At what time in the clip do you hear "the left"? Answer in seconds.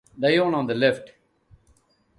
0.65-1.13